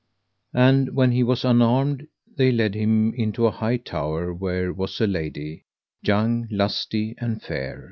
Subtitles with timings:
[0.55, 5.05] And when he was unarmed they led him into an high tower where was a
[5.05, 5.65] lady,
[6.01, 7.79] young, lusty, and fair.